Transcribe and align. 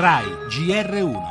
RAI 0.00 0.26
GR1 0.48 1.22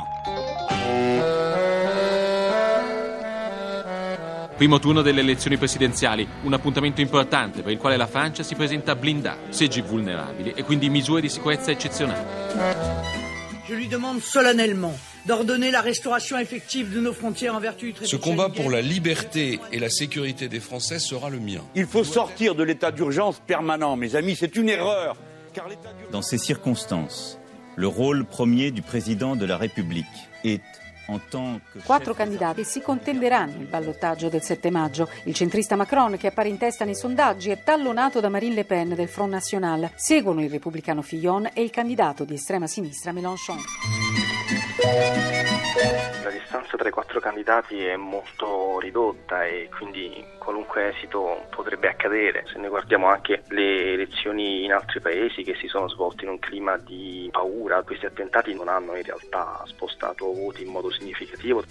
Primo 4.56 4.78
turno 4.78 5.00
delle 5.00 5.20
elezioni 5.20 5.56
presidenziali, 5.56 6.28
un 6.42 6.52
appuntamento 6.52 7.00
importante 7.00 7.62
per 7.62 7.72
il 7.72 7.78
quale 7.78 7.96
la 7.96 8.06
Francia 8.06 8.42
si 8.42 8.54
presenta 8.54 8.94
blindata, 8.94 9.38
seggi 9.48 9.80
vulnerabili 9.80 10.52
e 10.54 10.64
quindi 10.64 10.90
misure 10.90 11.22
di 11.22 11.30
sicurezza 11.30 11.70
eccezionali. 11.70 12.22
Je 13.66 13.74
lui 13.74 13.88
demande 13.88 14.20
solennellement 14.20 14.98
d'ordonner 15.24 15.70
la 15.70 15.80
restauration 15.80 16.36
effective 16.36 16.92
de 16.92 17.00
nos 17.00 17.14
frontières 17.14 17.54
en 17.54 17.60
vertu 17.60 17.86
du 17.86 17.92
traité 17.94 18.10
Ce 18.10 18.16
combat 18.16 18.50
pour 18.50 18.70
la 18.70 18.82
liberté 18.82 19.60
et 19.72 19.78
la 19.78 19.88
sécurité 19.88 20.48
des 20.48 20.60
Français 20.60 20.98
sera 20.98 21.30
le 21.30 21.38
mien. 21.40 21.62
Il 21.74 21.86
faut 21.86 22.04
sortir 22.04 22.54
de 22.54 22.64
l'état 22.64 22.90
d'urgence 22.90 23.40
permanent, 23.46 23.96
mes 23.96 24.14
amis, 24.14 24.36
c'est 24.36 24.56
une 24.56 24.68
erreur. 24.68 25.16
Car 25.54 25.68
l'état 25.68 25.94
d'urgence... 25.94 26.12
Dans 26.12 26.20
ces 26.20 26.36
circonstances, 26.36 27.38
le 27.78 27.86
rôle 27.86 28.24
premier 28.24 28.72
du 28.72 28.82
président 28.82 29.36
de 29.36 29.46
la 29.46 29.56
République 29.56 30.06
est, 30.42 30.60
Quattro 31.84 32.12
candidati 32.12 32.64
si 32.64 32.82
contenderanno 32.82 33.62
il 33.62 33.66
ballottaggio 33.66 34.28
del 34.28 34.42
7 34.42 34.68
maggio. 34.70 35.08
Il 35.24 35.32
centrista 35.32 35.74
Macron, 35.74 36.18
che 36.18 36.26
appare 36.26 36.50
in 36.50 36.58
testa 36.58 36.84
nei 36.84 36.94
sondaggi, 36.94 37.48
è 37.48 37.62
tallonato 37.62 38.20
da 38.20 38.28
Marine 38.28 38.56
Le 38.56 38.64
Pen 38.64 38.94
del 38.94 39.08
Front 39.08 39.32
National. 39.32 39.90
Seguono 39.94 40.42
il 40.42 40.50
repubblicano 40.50 41.00
Fillon 41.00 41.48
e 41.54 41.62
il 41.62 41.70
candidato 41.70 42.24
di 42.24 42.34
estrema 42.34 42.66
sinistra 42.66 43.12
Mélenchon. 43.12 44.37
La 44.80 46.30
distanza 46.30 46.76
tra 46.76 46.88
i 46.88 46.92
quattro 46.92 47.18
candidati 47.18 47.84
è 47.84 47.96
molto 47.96 48.78
ridotta 48.78 49.44
e 49.44 49.68
quindi 49.76 50.24
qualunque 50.38 50.90
esito 50.94 51.46
potrebbe 51.50 51.88
accadere. 51.88 52.44
Se 52.46 52.58
noi 52.58 52.68
guardiamo 52.68 53.08
anche 53.08 53.42
le 53.48 53.94
elezioni 53.94 54.64
in 54.64 54.72
altri 54.72 55.00
paesi 55.00 55.42
che 55.42 55.56
si 55.56 55.66
sono 55.66 55.88
svolte 55.88 56.24
in 56.24 56.30
un 56.30 56.38
clima 56.38 56.76
di 56.76 57.28
paura, 57.32 57.82
questi 57.82 58.06
attentati 58.06 58.54
non 58.54 58.68
hanno 58.68 58.94
in 58.94 59.02
realtà 59.02 59.62
spostato 59.66 60.32
voti 60.32 60.62
in 60.62 60.68
modo 60.68 60.92
significativo. 60.92 61.64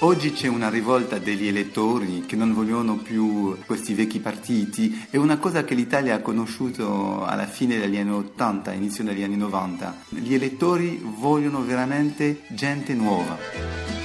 Oggi 0.00 0.32
c'è 0.32 0.46
una 0.46 0.70
rivolta 0.70 1.18
degli 1.18 1.48
elettori 1.48 2.24
che 2.24 2.36
non 2.36 2.54
vogliono 2.54 2.98
più 2.98 3.58
questi 3.66 3.94
vecchi 3.94 4.20
partiti, 4.20 5.06
è 5.10 5.16
una 5.16 5.38
cosa 5.38 5.64
che 5.64 5.74
l'Italia 5.74 6.14
ha 6.14 6.20
conosciuto 6.20 7.24
alla 7.24 7.46
fine 7.46 7.78
degli 7.78 7.96
anni 7.96 8.12
80, 8.12 8.72
inizio 8.74 9.02
degli 9.02 9.24
anni 9.24 9.36
90. 9.36 10.02
Gli 10.10 10.34
elettori 10.34 11.02
vogliono 11.02 11.64
veramente 11.64 12.42
gente 12.50 12.94
nuova. 12.94 13.97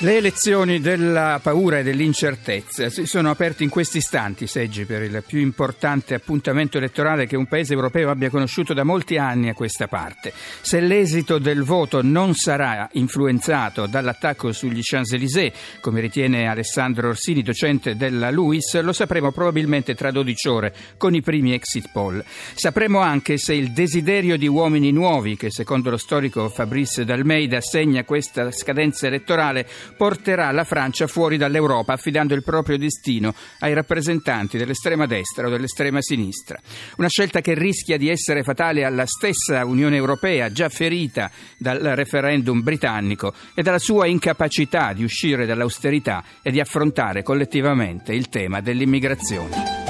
Le 0.00 0.16
elezioni 0.16 0.78
della 0.78 1.40
paura 1.42 1.80
e 1.80 1.82
dell'incertezza 1.82 2.88
si 2.88 3.04
sono 3.04 3.30
aperte 3.30 3.64
in 3.64 3.68
questi 3.68 3.96
istanti, 3.96 4.46
seggi, 4.46 4.84
per 4.84 5.02
il 5.02 5.24
più 5.26 5.40
importante 5.40 6.14
appuntamento 6.14 6.78
elettorale 6.78 7.26
che 7.26 7.36
un 7.36 7.46
paese 7.46 7.74
europeo 7.74 8.08
abbia 8.08 8.30
conosciuto 8.30 8.74
da 8.74 8.84
molti 8.84 9.16
anni 9.16 9.48
a 9.48 9.54
questa 9.54 9.88
parte. 9.88 10.32
Se 10.60 10.78
l'esito 10.78 11.38
del 11.38 11.64
voto 11.64 12.00
non 12.00 12.34
sarà 12.34 12.88
influenzato 12.92 13.86
dall'attacco 13.86 14.52
sugli 14.52 14.82
Champs-Élysées, 14.82 15.80
come 15.80 16.00
ritiene 16.00 16.46
Alessandro 16.46 17.08
Orsini, 17.08 17.42
docente 17.42 17.96
della 17.96 18.30
LUIS, 18.30 18.80
lo 18.82 18.92
sapremo 18.92 19.32
probabilmente 19.32 19.96
tra 19.96 20.12
12 20.12 20.48
ore 20.48 20.74
con 20.96 21.16
i 21.16 21.22
primi 21.22 21.54
exit 21.54 21.90
poll. 21.90 22.22
Sapremo 22.54 23.00
anche 23.00 23.36
se 23.36 23.52
il 23.52 23.72
desiderio 23.72 24.36
di 24.36 24.46
uomini 24.46 24.92
nuovi, 24.92 25.36
che 25.36 25.50
secondo 25.50 25.90
lo 25.90 25.96
storico 25.96 26.48
Fabrice 26.48 27.04
Dalmeida 27.04 27.60
segna 27.60 28.04
questa 28.04 28.52
scadenza 28.52 29.08
elettorale, 29.08 29.66
porterà 29.96 30.50
la 30.52 30.64
Francia 30.64 31.06
fuori 31.06 31.36
dall'Europa 31.36 31.94
affidando 31.94 32.34
il 32.34 32.42
proprio 32.42 32.78
destino 32.78 33.34
ai 33.60 33.74
rappresentanti 33.74 34.58
dell'estrema 34.58 35.06
destra 35.06 35.46
o 35.46 35.50
dell'estrema 35.50 36.00
sinistra. 36.00 36.58
Una 36.96 37.08
scelta 37.08 37.40
che 37.40 37.54
rischia 37.54 37.96
di 37.96 38.08
essere 38.08 38.42
fatale 38.42 38.84
alla 38.84 39.06
stessa 39.06 39.64
Unione 39.64 39.96
Europea, 39.96 40.50
già 40.52 40.68
ferita 40.68 41.30
dal 41.56 41.78
referendum 41.80 42.60
britannico 42.62 43.32
e 43.54 43.62
dalla 43.62 43.78
sua 43.78 44.06
incapacità 44.06 44.92
di 44.92 45.04
uscire 45.04 45.46
dall'austerità 45.46 46.24
e 46.42 46.50
di 46.50 46.60
affrontare 46.60 47.22
collettivamente 47.22 48.12
il 48.12 48.28
tema 48.28 48.60
dell'immigrazione. 48.60 49.87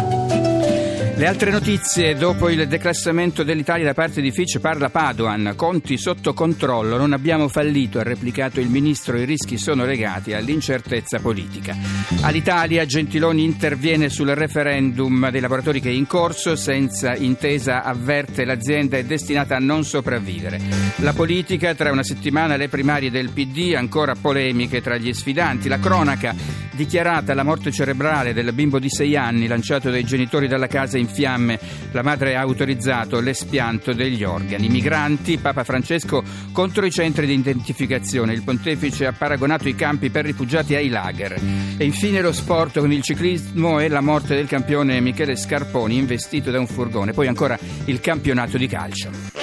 Le 1.18 1.26
altre 1.26 1.50
notizie, 1.50 2.14
dopo 2.14 2.48
il 2.48 2.68
declassamento 2.68 3.42
dell'Italia 3.42 3.84
da 3.84 3.92
parte 3.92 4.20
di 4.20 4.30
Fitch 4.30 4.60
parla 4.60 4.88
Padoan, 4.88 5.54
conti 5.56 5.98
sotto 5.98 6.32
controllo, 6.32 6.96
non 6.96 7.12
abbiamo 7.12 7.48
fallito, 7.48 7.98
ha 7.98 8.04
replicato 8.04 8.60
il 8.60 8.68
ministro, 8.68 9.18
i 9.18 9.24
rischi 9.24 9.58
sono 9.58 9.84
legati 9.84 10.32
all'incertezza 10.32 11.18
politica. 11.18 11.76
All'Italia 12.20 12.86
Gentiloni 12.86 13.42
interviene 13.42 14.10
sul 14.10 14.28
referendum 14.28 15.28
dei 15.30 15.40
lavoratori 15.40 15.80
che 15.80 15.88
è 15.88 15.92
in 15.92 16.06
corso, 16.06 16.54
senza 16.54 17.16
intesa 17.16 17.82
avverte 17.82 18.44
l'azienda 18.44 18.96
è 18.96 19.02
destinata 19.02 19.56
a 19.56 19.58
non 19.58 19.82
sopravvivere. 19.82 20.60
La 20.98 21.14
politica, 21.14 21.74
tra 21.74 21.90
una 21.90 22.04
settimana 22.04 22.54
le 22.54 22.68
primarie 22.68 23.10
del 23.10 23.30
PD, 23.30 23.74
ancora 23.74 24.14
polemiche 24.14 24.80
tra 24.80 24.96
gli 24.96 25.12
sfidanti, 25.12 25.66
la 25.66 25.80
cronaca 25.80 26.32
dichiarata 26.78 27.34
la 27.34 27.42
morte 27.42 27.72
cerebrale 27.72 28.32
del 28.32 28.52
bimbo 28.52 28.78
di 28.78 28.88
sei 28.88 29.16
anni 29.16 29.48
lanciato 29.48 29.90
dai 29.90 30.04
genitori 30.04 30.46
dalla 30.46 30.68
casa 30.68 30.96
in 30.96 31.08
fiamme. 31.08 31.58
La 31.90 32.02
madre 32.02 32.36
ha 32.36 32.40
autorizzato 32.40 33.18
l'espianto 33.18 33.92
degli 33.92 34.22
organi. 34.22 34.68
Migranti, 34.68 35.38
Papa 35.38 35.64
Francesco 35.64 36.22
contro 36.52 36.86
i 36.86 36.92
centri 36.92 37.26
di 37.26 37.34
identificazione. 37.34 38.32
Il 38.32 38.44
pontefice 38.44 39.06
ha 39.06 39.12
paragonato 39.12 39.68
i 39.68 39.74
campi 39.74 40.08
per 40.10 40.24
rifugiati 40.24 40.76
ai 40.76 40.88
lager. 40.88 41.34
E 41.76 41.84
infine 41.84 42.20
lo 42.20 42.32
sport 42.32 42.78
con 42.78 42.92
il 42.92 43.02
ciclismo 43.02 43.80
e 43.80 43.88
la 43.88 44.00
morte 44.00 44.36
del 44.36 44.46
campione 44.46 45.00
Michele 45.00 45.34
Scarponi 45.34 45.96
investito 45.96 46.52
da 46.52 46.60
un 46.60 46.68
furgone. 46.68 47.12
Poi 47.12 47.26
ancora 47.26 47.58
il 47.86 47.98
campionato 47.98 48.56
di 48.56 48.68
calcio. 48.68 49.37